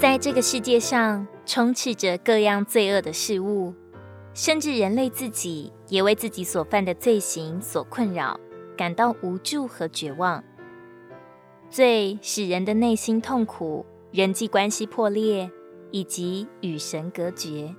[0.00, 3.74] 在这个世界上充斥着各样罪恶的事物，
[4.32, 8.38] 甚至人类自己也为自己所犯的罪行所困扰，
[8.76, 10.44] 感到无助和绝望。
[11.68, 15.50] 罪使人的内心痛苦，人际关系破裂，
[15.90, 17.74] 以及与神隔绝。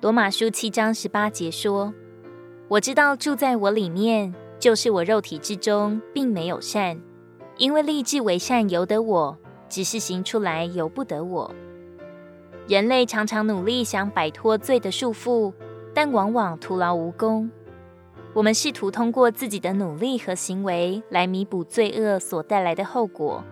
[0.00, 1.92] 罗马书七章十八节说
[2.68, 6.98] ：“我知道住在我里面，就是我肉体之中，并没有善，
[7.58, 9.38] 因为立志为善由得我。”
[9.70, 11.54] 只是行出来由不得我。
[12.68, 15.54] 人类常常努力想摆脱罪的束缚，
[15.94, 17.50] 但往往徒劳无功。
[18.34, 23.42] 我们试图通过自己的努力和行为来弥补罪恶所带来的后果，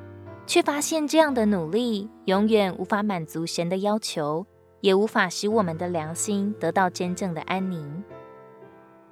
[0.46, 4.46] 却发现这样的努力永远无法满足神的要求，
[4.80, 8.04] 也无法使我们的良心得到真正的安宁。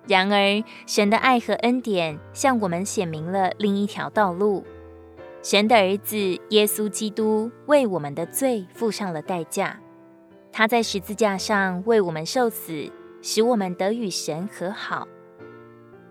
[0.06, 4.62] 然而，神的爱和恩典向我们显明了另一条道路。
[5.48, 6.16] 神的儿子
[6.48, 9.78] 耶稣基督为我们的罪付上了代价，
[10.50, 12.90] 他在十字架上为我们受死，
[13.22, 15.06] 使我们得与神和好。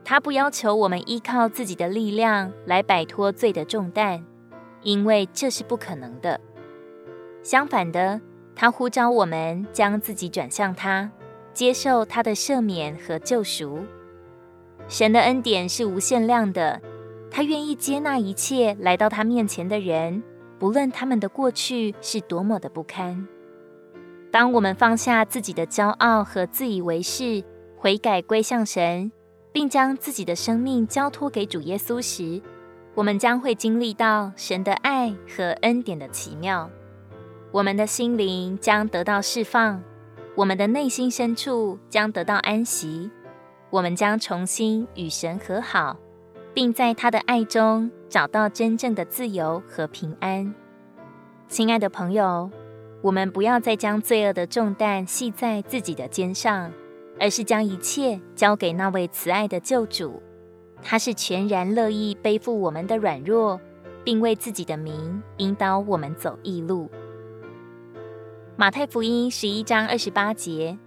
[0.05, 4.23] 他不要求我们依靠自己的力量来摆脱罪的重担，
[4.83, 6.39] 因为这是不可能的。
[7.43, 8.21] 相反的，
[8.55, 11.11] 他呼召我们将自己转向他，
[11.53, 13.79] 接受他的赦免和救赎。
[14.87, 16.81] 神的恩典是无限量的。
[17.35, 20.23] 他愿意接纳一切来到他面前的人，
[20.57, 23.27] 不论他们的过去是多么的不堪。
[24.31, 27.43] 当我们放下自己的骄傲和自以为是，
[27.75, 29.11] 悔改归向神，
[29.51, 32.41] 并将自己的生命交托给主耶稣时，
[32.93, 36.69] 我们将会经历到神的爱和恩典的奇妙。
[37.51, 39.83] 我们的心灵将得到释放，
[40.35, 43.11] 我们的内心深处将得到安息，
[43.71, 45.97] 我们将重新与神和好。
[46.55, 50.55] 并在他的爱中找到真正的自由和平安。
[51.49, 52.49] 亲爱的朋友，
[53.01, 56.71] 我们不要再将罪恶的重担系在自己的肩上，
[57.19, 60.23] 而是将一切交给那位慈爱的救主。
[60.81, 63.59] 他是全然乐意背负我们的软弱，
[64.05, 66.89] 并为自己的名引导我们走义路。
[68.55, 70.77] 马太福音十一章二十八节：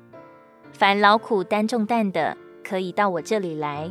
[0.73, 3.91] 凡劳苦担重担的，可以到我这里来。